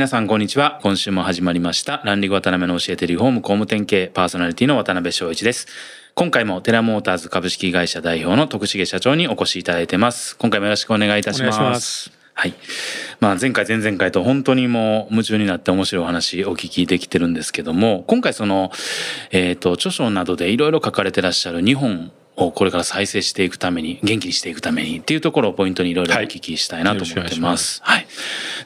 [0.00, 0.80] 皆さんこんにちは。
[0.82, 2.00] 今週も始まりました。
[2.06, 5.66] ランディング渡辺の教えてリフォーム工務店系パーソナリティの渡辺翔一です。
[6.14, 10.38] 今回もテラモーターズ株式会社代表の徳重社長にお越しいただいてます。
[10.38, 12.10] 今回もよろしくお願いいたします。
[12.32, 12.54] はい。
[13.20, 18.72] まあ前回前々回と本当にもう夢中になって面白いお話お聞きできてるんですけども、今回その、
[19.32, 22.10] えっ、ー、と、著書などでいろいろ書かれてらっしゃる日本
[22.46, 27.80] をこれから再生していくために、元気にしていくためにっていうところをポイントにいろいろお聞きしたいなと思ってます。
[27.84, 28.06] はい。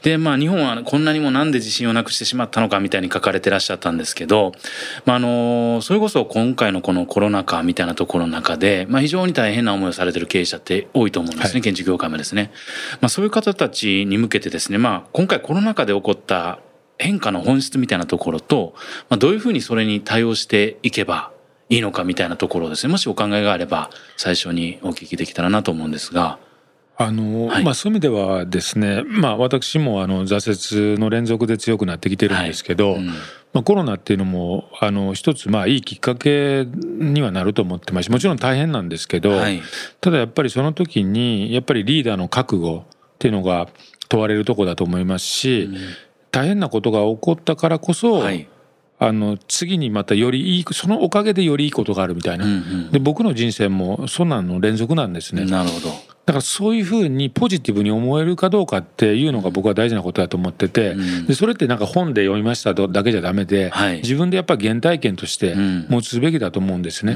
[0.03, 4.53] で、まあ日本はこんなにもなんで自信をなくしてしまったのかみたいに書かれてらっしゃったんですけど、
[5.05, 12.51] まああの、それこそ今回のこのコロナ禍みたいなところの中で、まあ非常に大変な思いをされてる経営者って多いと思うんですね、はい、建築業界もですね。
[13.01, 16.59] まあそういう方たちに向けてですね、まあ今回コロナ禍で起こった
[16.99, 18.75] 変化の本質みたいなところと、
[19.09, 21.33] まあ、どういうふうにそれに対応していけば
[21.69, 22.91] いいのかみたいなところですね。
[22.91, 26.39] もしお考えがあれば最初にお聞きできたらなと思うんですが。
[26.97, 33.01] あの、はい、まあそういう意味ではですね、まあ私もあの挫折の連続で強くなってきてるんですけど、はい。
[33.01, 33.15] うん、ま
[33.55, 39.61] あコロナっていうのもあの一つまあいいきっかけにはなると思ってますし、もちろん大変なんですけど、はい、
[40.01, 43.69] ただやっぱりその時にやっぱりリーダーの覚悟っていうのが
[44.09, 45.77] 問われるとこだと思いますし、うん、
[46.31, 48.49] 大変なことが起こったからこそ、はい
[49.07, 55.45] あの次にまたよりいいそのおかげでよりいいことがあるみたいな、うんうん、で僕の人生もそんなの連続なんですね。
[55.45, 55.89] なるほど。
[56.27, 67.15] だからそういうふうにポジティブに思えるかどうかっていうのが僕は大事なことだと思ってて、うん、でそれってなんか本で読みましただけじゃダメで、はい、自分でやっぱり原体験として持つべきだと思うんですね。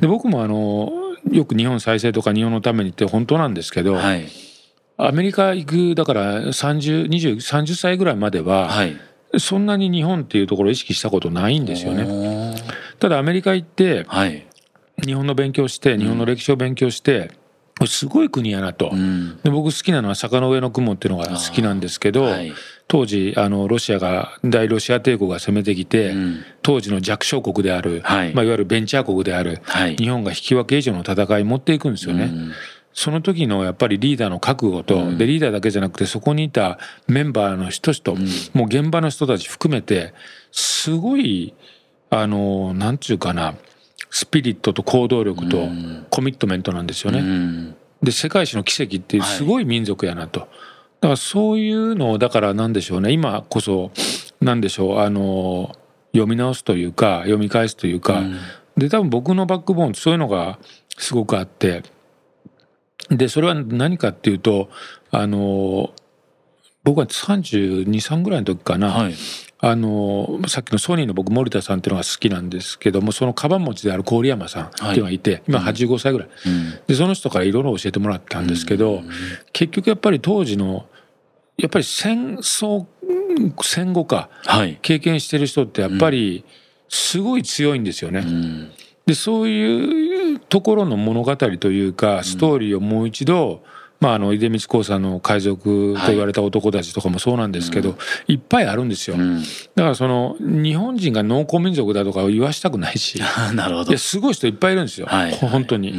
[0.00, 0.90] で僕もあの
[1.30, 4.26] よく日本再生とか日本のためにって本当なんですけど、はい、
[4.96, 8.96] アメリカ行くだから302030歳ぐらいまでは、はい
[9.38, 12.56] そんなに日本っていうところを意識したことないんですよね。
[12.98, 14.46] ただアメリカ行って、はい、
[15.04, 17.30] 日本の勉強して日本の歴史を勉強して、
[17.80, 22.52] うん、すごい国やなと、うん、で僕好きなのは坂の上の雲っていうのが好きなんですけど、はい、
[22.88, 29.62] 当時あのロシアが大ロシア帝国が攻めてきて、うん、当時の弱小国である、はい、まあ、いわゆるベンチャー国である、
[29.96, 32.30] 日本が引き分け以上の戦い持っていくんですよね。
[32.92, 38.26] その時のやっぱりリーダーの覚悟と、うん、でリーダーだけじゃなくてそこにいたメンバーの人々、うん、
[38.58, 40.12] もう現場の人たち含めて
[40.50, 41.54] すごい
[42.10, 43.54] あのなんちゅうかな
[44.10, 45.68] スピリットと行動力と
[46.10, 47.20] コミットメントなんですよね。
[47.20, 50.40] うん、で世界史の奇跡っていうすごい民族やなと。
[50.40, 53.92] はい、だからそういうのをだからなんでしょうね今こそ
[54.40, 55.76] なんでしょうあの
[56.12, 58.20] 読み直すというか読み返すというか、
[58.76, 60.58] で多分僕のバックボーンそういうのが
[60.98, 61.84] すごくあって。
[63.10, 64.70] でそれは何かっていうと
[65.10, 65.90] あの
[66.84, 69.14] 僕は323ぐらいの時かな、はい、
[69.58, 79.10] あのさっきのソニーの僕森田さんっていうのが好きなんですけどもそのカバン持ちである郡山さんっていうのがいて、はい、今85歳ぐらい、うん、でその人からいろいろ教えてもらったんですけど、うん、
[79.52, 80.86] 結局やっぱり当時の
[81.58, 82.86] やっぱり戦争
[83.62, 86.44] 戦後か、はい、経験してる人ってやっぱり
[86.88, 88.20] すごい強いんですよね。
[88.20, 88.72] うん。
[89.06, 93.62] でそういうところの物語というかストーリーをもう一度、
[94.00, 97.96] まあ、あの出光興産の海賊と言われた男たちとかもそうなんですけど、は
[98.26, 103.20] い、いっぱいあるんですよ、うん、だからその日本人が農耕民族だとか言わしたくないし
[103.54, 103.90] なるほど。
[103.90, 105.92] いやすごい人いっぱいいるんですよ、はい、本当に、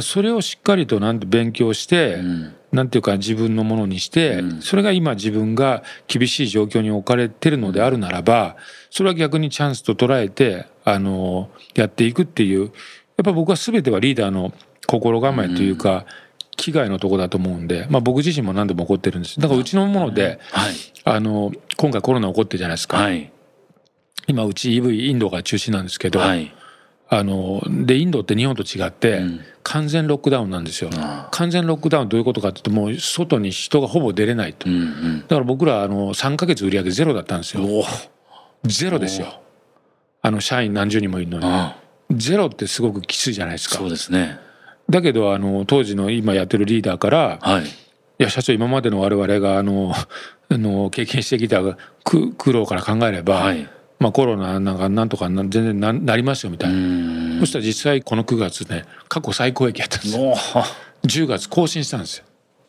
[0.00, 2.54] それをしっかりとなんて勉強して、うん。
[2.72, 8.56] なんていうか自分のものにして、それが今自分が厳しい状況に置かれてるのであるならば
[8.90, 12.70] それは逆にチャンスと捉えてあのやっていくっていうや
[13.22, 14.52] っぱ僕は全てはリーダーの
[14.86, 16.04] 心構えというか、
[16.56, 19.40] 危害のとこだと思うんで、まあ、僕自身も何度も起こってるんです。
[19.40, 20.74] だからうちのもので、はい、
[21.04, 23.32] あの今回コロナ起こってるじゃないですか、はい、
[24.26, 26.54] 今うち EV インドが中心なんですけど、はい、
[27.08, 29.22] あのでインドって日本と違って、
[29.62, 30.90] 完全ロックダウンなんですよ、
[31.30, 37.62] 完全ロックダウンどういうことかっていうともう外に人がほぼ出れないと、うんうん、だから僕らあの3か月売り上げゼロだったんですよ。
[38.64, 39.40] ゼロですよ。
[40.20, 41.81] あの社員何十人もいるのに
[42.12, 43.76] ゼロってすごくきついじゃないですか。
[43.76, 44.38] そうですね。
[44.90, 47.66] だけどあの当時の今やってるリーダーから「はい、い
[48.18, 49.94] や社長今までの我々があの
[50.48, 51.62] あの経験してきた
[52.04, 53.66] 苦労から考えれば、はい、
[53.98, 57.40] まあ、コロナなんかなんとか全然ななりますよみたいな。
[57.40, 60.34] そしたら実際この9月ね過去最高益やったんですよ。
[61.06, 62.24] 10月更新したんですよ。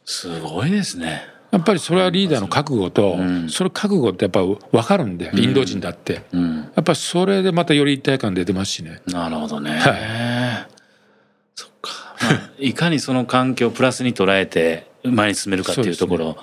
[0.05, 3.15] すごいですねやっぱりそれはリーダーの覚悟と、
[3.47, 9.03] それ覚悟ってやっぱ分かるんで、インド人だって、やっぱりそれでまたより一体感出てますしね。
[9.05, 9.69] なるほどね。
[9.69, 10.67] はい、
[11.53, 16.37] そっか、まあ、 いかにその環境をプラスに捉えて前に進めるかっていうところ。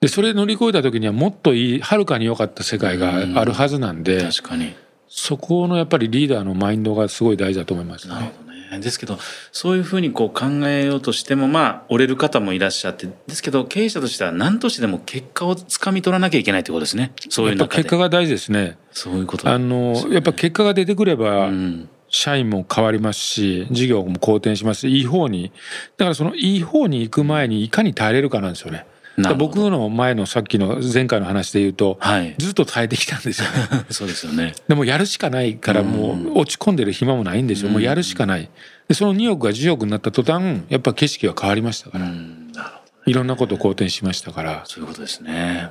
[0.00, 4.74] で、それ乗り越えた時にはもっといいはるかに良かった世界があるはずなんで、確かに。
[5.06, 8.14] そこのやっぱりリーダーのマインドがすごい大事だと思いますね。
[8.14, 9.18] なるほどですけど
[9.50, 17.12] そういうふうにこう考えようとしてもまあ折れる方もいらっしゃってですけど経営者としては何としてでも結果をつかみ取らなきゃいけないということですね。
[17.28, 18.78] そういう結果が大事ですね。
[18.92, 25.52] そういうこと、ね、あのやっぱ結果が出てくれば、うん、社員も変わりますし事業も好転しますいい方に
[25.96, 28.84] だからそのいい方に行く前にいかに耐えれるかなんですよね。
[29.34, 33.84] 僕の前のさっきの前回の話で言うと、はい、ずっと耐えてきたんですよね。
[33.90, 34.54] そうですよね。
[34.68, 37.70] でもやるしかないからもう落ち込んでる暇もないんですよ。
[37.70, 38.48] もうやるしかない。
[38.88, 42.10] でその2億が10億になった途端やっぱ景色が変わりましたから。
[43.06, 44.62] いろんなこと好転しましたから。
[44.66, 45.68] そういうことですね。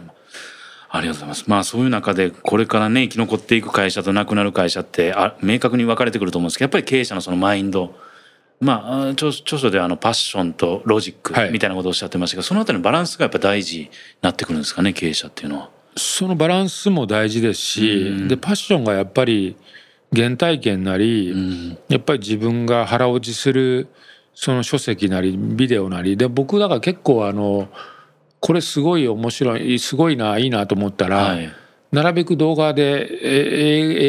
[0.92, 1.44] ありがとうございます。
[1.48, 7.96] まあそういう中でこれからね生き残っていく会社となくなる会社ってあ明確に分かれてくると思うんですけどやっぱり経営者のそのマインド
[8.60, 13.90] まあ、著書ではあのパッションとロジックみたいなことをおっしゃってましたけど、はい、そのあたりのバランスがやっぱ大事に
[14.22, 15.70] なってくるんですかね経営者っていうのは。
[15.96, 19.56] そのバランスも大事ですし、うん、でパッションがやっぱり
[20.14, 23.88] 原体験なり、うん、やっぱり自分が腹落ちする
[24.36, 26.18] その書籍なりビデオなり。
[26.18, 27.70] で僕だから結構あの
[28.42, 31.50] これすごい面白いすごいないいなと思ったら、はい、
[31.94, 33.10] なるべく動画で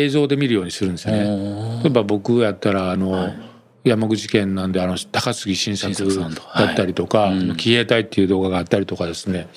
[0.05, 1.81] 映像で見るようにするんですよね。
[1.83, 3.50] 例えば僕やったらあの、はい
[3.85, 6.19] 山口県なんであの高杉晋作
[6.55, 7.39] だったりとか、はい。
[7.39, 9.49] うん、騎兵隊っていう動画があったりとかですね。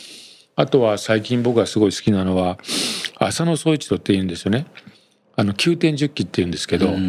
[0.56, 2.58] あとは最近僕がすごい好きなのは
[3.18, 4.68] 浅野総一郎っていうんですよね。
[5.36, 7.06] あの9点10期って言うんですけど、うんうんう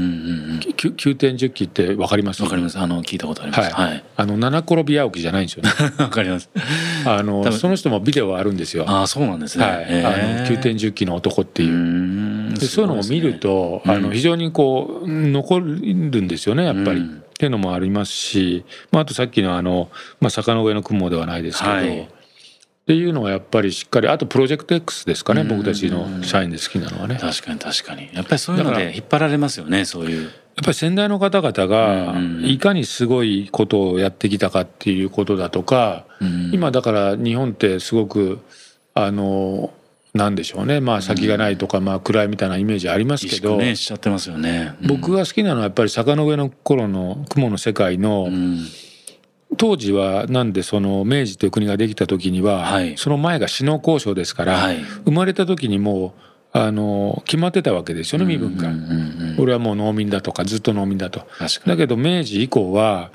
[0.54, 2.42] ん、9点10期ってわかります？
[2.42, 2.78] わかります。
[2.78, 5.70] あの聞いたことあります、はい、はい、あの七転び八起きじゃないんですよね。
[5.98, 6.48] わかります。
[7.04, 8.86] あのその人もビデオはあるんですよ。
[8.88, 11.70] あそうなんですね、はい、あの9点10期の男っていう。
[11.70, 11.76] で
[12.56, 15.66] そういうのを見ると、あの非常にこう残る
[16.22, 19.90] んですよねやっぱり、っていうのもありますし、まあ、あとさっきのあの、
[20.20, 22.06] まあ、坂の上の雲ではないですけど、はい、っ
[22.86, 27.18] ていうのはやっぱりしっかりあとプロジェクト X ですかね僕たちの社員で好きなのはね。
[27.20, 28.10] 確かに確かに。
[28.12, 30.22] やっぱりそういうので引っ張られますよねそういう。
[30.24, 32.14] やっぱり先代の方々が
[32.46, 36.04] いかにすごいことをやってきたかっていうことだとか、
[36.52, 38.38] 今だから日本ってすごく
[38.94, 39.72] あの
[40.14, 40.80] なんでしょうね。
[40.80, 48.28] まあ先がないとか、まあ暗いみたいなイメージありますけど、ね、しちゃってますよね、僕が好きなのはやっぱり坂の上の頃の雲の世界の、
[49.56, 54.68] 当時はなんでその明治という国ができた時には、その前が死の交渉ですから、
[55.04, 56.14] 生まれた時にも
[56.54, 58.70] うあの決まってたわけですよね身分が、
[59.36, 61.26] 俺はもう農民だとかずっと農民だと。
[61.66, 63.10] だけど明治以降は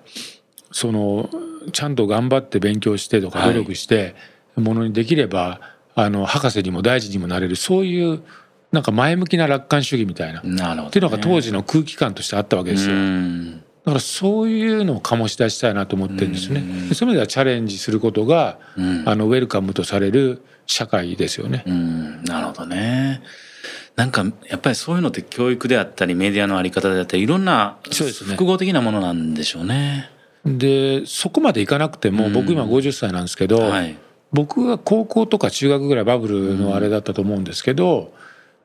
[0.74, 1.30] その
[1.72, 4.16] ちゃんと頑張って勉強してとか努力して
[4.57, 5.62] ものにできれば
[5.96, 8.22] あの博士にも大臣にもなれるそういう
[8.72, 12.96] なんか前向きな楽観主義みたいななるほど、ね、っていうのが当時の空気感としてあったわけですよ。
[13.86, 16.62] だからそういうのを醸し出したいなと思ってるんですね。
[16.94, 18.60] そういう意味ではチャレンジすることが、
[19.06, 21.64] あのウェルカムとされる社会ですよね。
[22.26, 23.24] なるほどね。
[23.96, 30.10] なんかやっぱりそういうのって教育であったりメディアのあり方であったりいろんな複合的なものなんでしょうね。
[30.46, 33.98] でそこまでいかなくても僕今50歳なんですけど、はい、
[34.31, 38.14] 僕が高校とか中学ぐらいバブルのあれだったと思うんですけど、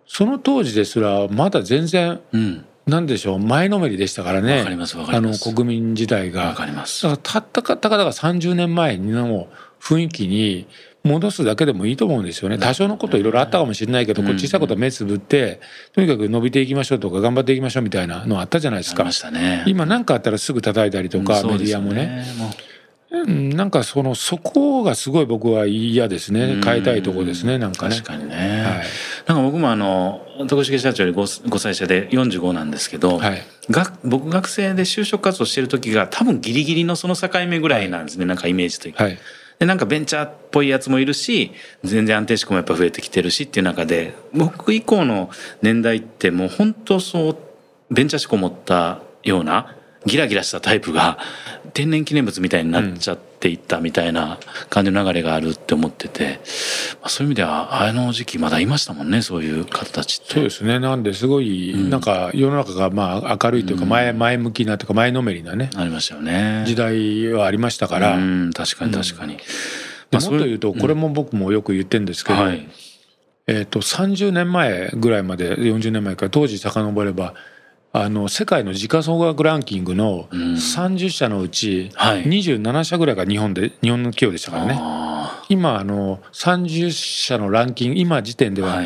[0.06, 2.20] その当時ですらまだ全然、
[2.86, 4.62] なんでしょう前のめりでしたからね
[5.08, 6.54] あの国民自体が。
[7.08, 9.48] だからたったかたかだか30年前の
[9.80, 10.66] 雰囲気に
[11.02, 12.58] 戻すだけでもいいと思うんですよね。
[12.58, 15.60] 多少のこといろいろあったかもしれないけど、こ小さいことは目つぶって、
[15.92, 19.02] とにかく伸びていきましょうとか頑張っていきましょうみたいなのあったじゃないですか。
[19.66, 22.24] 今何かあったらすぐ叩いたりとか、メディアもね。
[23.24, 26.60] なんかそのそこがすごい僕は嫌ですね。
[26.64, 27.96] 変えたいとこですねなんかね。
[27.96, 28.86] 確かにね、はい、
[29.26, 39.18] なんか僕もあの徳重社長より 5, 5歳差で45なんですけど、はい、が僕学生で就職活動してる時が多分ギリギリのその境目ぐらいなんですねなんかイメージというか、はい、
[39.58, 41.52] でなんかベンチャーっぽいやつもいるし
[41.82, 45.30] 全然安定志向もやっぱ増えてきてるしっていう中で僕以降の
[45.62, 47.36] 年代ってもう本当そう
[47.90, 51.18] ベンチャー志向持ったようなギラギラしたタイプが
[51.72, 54.38] 天然記念物みたいになっちゃっていったみたいな
[54.70, 56.40] 感じの流れがあるって思ってて、
[57.00, 60.34] まあ、そういう意味ではあの時期まだいましたもんねそういう方たちって。
[60.34, 60.78] そうですね。
[60.78, 66.64] なんですごい、うん、なんか世の中がまあ明るいというか前,、前向きなというか前のめりなねありましたよね。
[66.66, 68.18] 時代はありましたから。
[68.54, 69.38] 確かに確かに。
[70.10, 72.68] まあ、もっと言うとこれも僕もよく言ってるんですけど、はい、
[73.46, 77.34] えー、と30年前ぐらいまで40年前から当時遡れば
[77.96, 84.80] あの世界の時価総額ランキングの30社のうち27社ぐらいが日本で日本の企業でしたからね、
[85.48, 88.82] 今あの30社のランキング今時点では、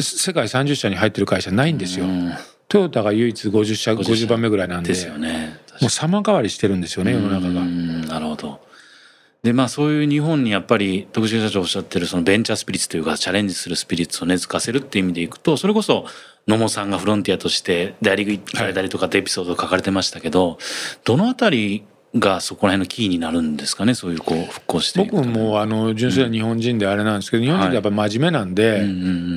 [0.00, 2.06] 世界30社に入ってる会社ないんですよ。
[2.68, 4.88] トヨタが唯一50社50番目ぐらいなんで。
[4.88, 5.58] ですよね。
[5.82, 7.60] もう様変わりしてるんですよね世の中が。
[7.60, 8.60] なるほど。
[9.42, 16.06] でまあそういう日本にやっぱり徳重社長おっしゃってるそのベンチャースピリッツというかチャレンジするスピリッツを根付かせるっていう意味でいくとそれこそ
[16.48, 20.58] 野茂さんがフロンティアとして大リーグ行かれたりとかってエピソードを書かれてましたけど、はい、
[21.04, 21.84] どのあたり
[22.14, 23.94] がそこら辺のキーになるんですかね？
[23.94, 28.86] そういうこう復興して僕もあの純粋な日本人であれなんですけど、日本人ってやっぱ真面目なんで、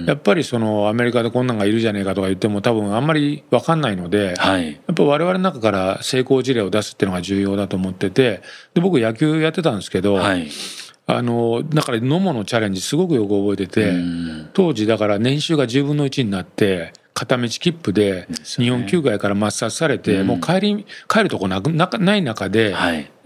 [0.08, 10.50] やっぱりそのアメリカでこんなんがいるじゃねえかとか言っても多分あんまり分かんないので、はい、やっぱ我々の中から成功事例を出すっていうのが重要だと思っててで僕野球やってたんですけど、はい
[11.12, 13.92] あのだから野茂のチャレンジすごくよく覚えてて
[14.54, 22.74] 当時だから年収が10分の1になって片道切符で日本球界から抹殺されて、もう帰り帰るとこなくない中で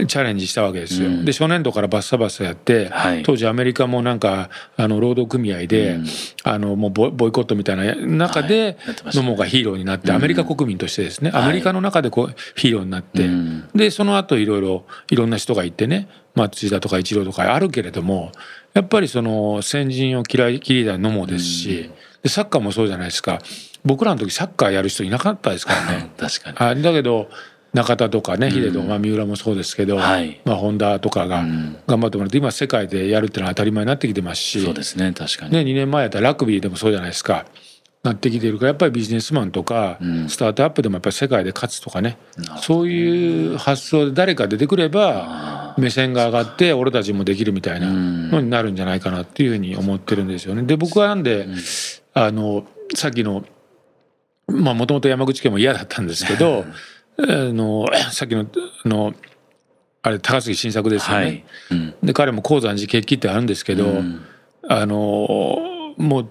[0.08, 1.24] チャレンジしたわけですよ。
[1.24, 2.92] で初年度からバッサバッサやって、
[3.24, 6.00] 当時アメリカもなんかあの労働組合で、
[6.44, 13.30] あのもうボイコットみたいな中で野茂がヒーローになってアメリカ国民としてですね、アメリカの中でこうヒーローになって、
[13.76, 18.32] でその後いろいろいろんな人がいてね松井田とか一郎とかあるけれども
[18.74, 21.92] やっぱりその先陣を切り切りだ野茂ですし、
[22.24, 23.40] でサッカーもそうじゃないですか。
[23.86, 26.10] 僕らの時サッカーやる人いなかったですからね。
[26.18, 26.58] 確かに。
[26.58, 27.30] あだけど
[27.74, 31.44] 中田とかね秀人、まあ、三浦もそうですけど、はい、まあ、本田とかが
[31.88, 34.64] 頑張ってもらって今世界でやるっていうのは当たり前になってきてますし。
[34.64, 35.52] そうですね確かに。
[35.52, 37.46] ね2年前やったらラグビーでもそうじゃないですか。
[38.04, 42.18] なってきてるからやっぱりビジネスマンとか、スタートアップでもやっぱり世界で勝つとかね、
[42.62, 50.64] そういう発想で誰か出てくれば目線が上がって俺たちもできるみたいなのになるんじゃないかなっていうふうに思ってるんですよね。
[50.64, 51.48] で僕はなんで、
[52.14, 52.66] あの
[52.96, 53.44] さっきの
[54.48, 56.66] まあもともと山口県も嫌だったんですけど
[57.18, 58.48] あの さっきの
[58.86, 59.14] の
[60.02, 61.26] あれ高杉晋作ですよね。
[61.26, 61.44] はい。
[61.72, 64.22] うん、で彼も鉱山寺決起ってあるんですけど、うん、
[64.68, 66.30] あのもう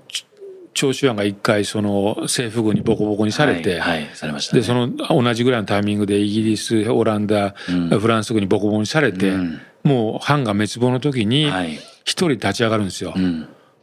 [0.75, 9.33] 長州藩が一回その政府軍にボコボコにされて、はいはいね、でその同じぐらいのタイミングでイギリスオランダ、うん、フランス軍にボコボコにされて、
[9.83, 11.51] もう藩が滅亡の時に
[12.05, 13.15] 一人立ち上がるんですよ。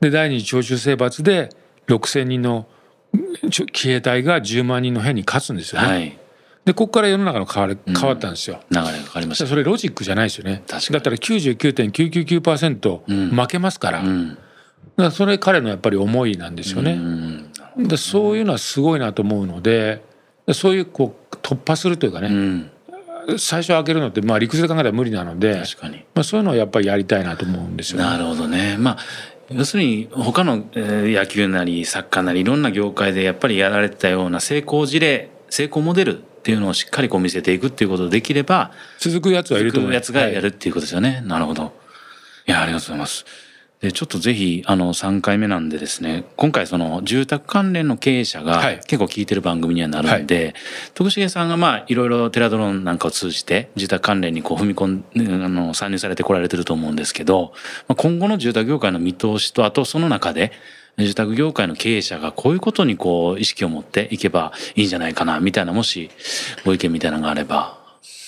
[0.02, 1.50] で第二次長州征伐で
[1.88, 2.68] 6,000人の
[3.50, 5.88] 騎兵隊が10万人の兵に勝つんですよね。
[5.88, 6.18] はい、
[6.66, 8.62] でここから世の中の変わ変わったんですよ。
[8.72, 9.48] 流れが変わりました。
[9.48, 10.64] それロジックじゃないですよね。
[10.68, 14.02] だったら99.999%負けますから。
[14.02, 14.38] うん、
[15.04, 16.94] だそれ彼のやっぱり思いなんですよね。
[17.76, 20.04] うん、でそういうのはすごいなと思うので
[20.54, 22.32] そういうこう突破するというかね、う
[23.36, 25.64] ん、最初開けるのってまあ理屈で考えたら無理なので
[26.14, 28.78] まあ、そういうのをやっぱりやりたいなと思うんですよ、ね、なるほどね。
[28.78, 28.98] まあ
[29.52, 39.94] 要するに他の野球なりサッカーなりいろんな業界でやっぱりやられてたような成功事例成功モデルっていうのをしっかりこう見せていくっていうことができれば続くやつはいると思う。
[39.94, 41.74] やつがやるっていうことですよね、はい、なるほど。
[42.48, 43.26] いやありがとうございます
[43.82, 50.54] でちょっとぜひあの3回目なんでですね今回その住宅関連の経営者が結構聞いてる番組にはなるんで、はい、
[50.96, 57.54] 徳重さんがまあいろいろテラドローンなんかを通じて住宅関連にこう踏み込んあの参入されてこられてると思うんですけど
[57.96, 60.52] 今後の住宅業界の見通しとあとその中で
[60.98, 66.10] 住宅業界の経営者がこういうことにこう意識を持っていけばいいんじゃないかなみたいなもし
[66.66, 67.79] ご意見みたいなのがあれば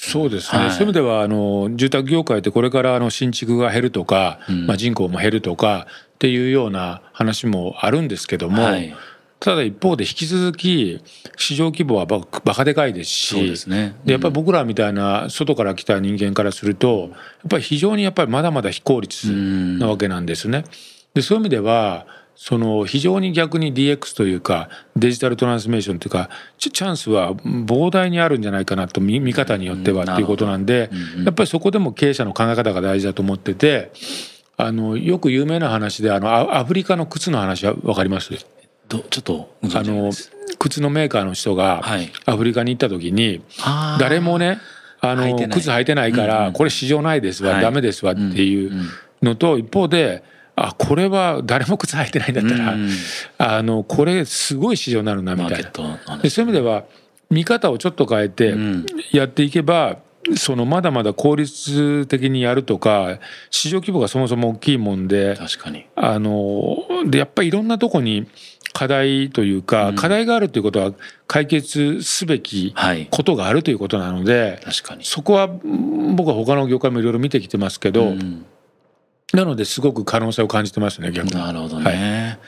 [0.03, 8.95] そうですね、はい、そういう意味ではあの住宅業界ってこれからあの新築が減るとか、うん、まあ、人口も減るとかっていうような話もあるんですけども、はい、
[9.39, 11.03] ただ一方で引き続き
[11.37, 17.11] 市場規模はバカでかいですしですね、うん、でやっぱり僕らみたいな外から来た人間からするとやっ
[17.47, 20.63] ぱり非常にやっぱりまだまだ非効率なわけなんですね。
[21.13, 30.89] でそういう意味ではその非常に逆に DX というかデジタルトランスメーションというかチャンスは膨大にあるんじゃないかなと見方によってはっていうことなんで
[31.23, 33.91] やっぱりそこでも経営者の考え方が大事だと思ってて
[34.57, 38.33] あのよく有名な話であのアフリカの靴の話は分かります？
[38.89, 40.11] ちょっとあの
[40.59, 41.81] 靴のメーカーの人が
[42.25, 43.41] アフリカに行った時に
[43.99, 44.59] 誰もね
[44.99, 45.23] あの
[45.55, 48.71] 靴履いてないからこれ市場ないですわダメですわっていう
[49.21, 50.23] のと一方で
[50.55, 52.89] あこれは誰も靴履いてないんだったら、うん、
[53.37, 56.17] あのこれすごい市場になるなみたいな。
[56.17, 56.83] でそういう意味では
[57.29, 58.53] 見方をちょっと変えて
[59.11, 65.85] やっていけば、うん、そのまだまだ効率的にやるとか市場規模がそもそも大きいもんで確かに。
[65.95, 68.27] あのでやっぱりいろんなとこに
[68.73, 70.93] 課題というか、うん、課題があるということは
[71.27, 72.73] 解決すべき
[73.09, 75.05] ことがあるということなので、はい、確かに。
[75.05, 78.45] そこは僕は他の業界もいろいろ見てきてますけど、うん
[79.33, 81.33] なのですごく可能性を感じてますね逆に。
[81.33, 82.39] なるほどね。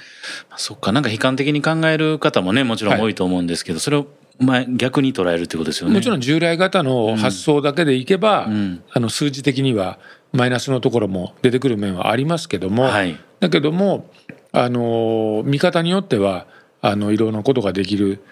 [0.49, 4.07] はい、そっかなんか悲観的に考える方もねもちろん多いと思うんですけど、はい、それを
[4.39, 5.95] まあ逆に捉えるってことですよね。
[5.95, 9.99] もちろん従来型の発想だけでいけば、うん、あの数字的には
[10.33, 14.09] マイナスのところも出てくる面はありますけども、はい、だけども
[14.51, 16.47] あの見方によっては
[16.81, 18.23] あのいろんなことができる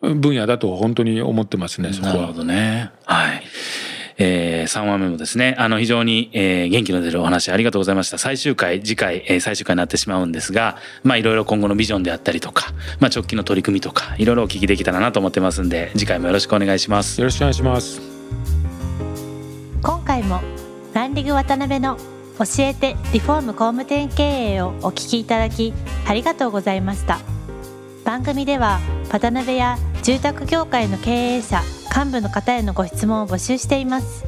[0.00, 2.14] 分野だと本当に思ってますねそこは。
[2.14, 3.39] なるほどねはい
[4.22, 8.18] えー、3話目もですね、あの、非常に、えー、元気の出るお話ありがとうございました。
[8.18, 17.18] 最終回、次回、えー、最終回になってしまうんですが、まあ、いろいろ今後のビジョンであったりとか、まあ、直近の取り組みとか、いろいろお聞きできたらなと思ってますんで、次回もよろしくお願いします。
[17.18, 18.02] よろしくお願いします。
[19.82, 20.42] 今回も、
[20.92, 21.96] ランディグ渡辺の
[22.38, 24.22] 教えてリフォーム工務店経
[24.54, 25.72] 営をお聞きいただき、
[26.06, 27.20] ありがとうございました。
[28.04, 31.62] 番組では、渡辺や住宅業界の経営者、
[31.94, 34.24] 幹部の方へのご質問を募集しています。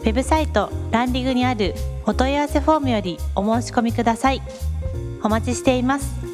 [0.00, 1.74] ウェブサイトランディングにある
[2.06, 4.42] お問い合わせフォームよりお申し込みください。
[5.22, 6.25] お待ちしています。